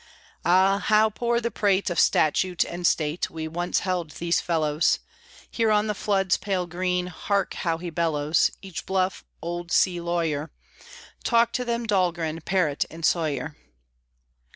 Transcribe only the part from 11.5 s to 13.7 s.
to them, Dahlgren, Parrott, and Sawyer!